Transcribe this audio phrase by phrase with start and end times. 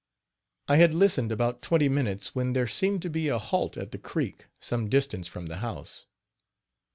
[0.67, 3.99] I had listened about twenty minutes when there seemed to be a halt at the
[3.99, 6.07] creek, some distance from the house.